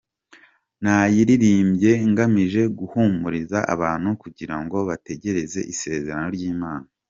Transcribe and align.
Nayiririmbye 0.83 1.91
ngamije 2.09 2.61
guhumuriza 2.77 3.57
abantu 3.73 4.09
kugira 4.21 4.55
ngo 4.63 4.77
bategereze 4.89 5.59
isezerano 5.73 6.27
ry'Imana. 6.35 6.87